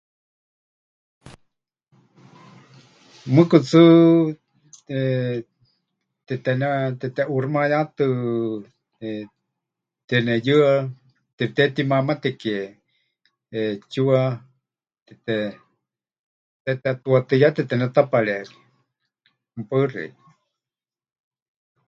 Mɨɨkɨ 3.33 3.57
tsɨ, 3.67 3.81
eh, 4.97 5.35
teteʼuuximayátɨ, 6.99 8.05
eh, 9.07 9.23
teneyɨa, 10.07 10.71
tepɨtehetimamateke 11.37 12.55
ʼetsiwa 13.53 14.19
tetetuátɨ 16.65 17.33
ya 17.41 17.49
tetenetapareewie. 17.55 18.57
Mɨpaɨ 19.57 19.85
xeikɨ́a. 19.93 20.25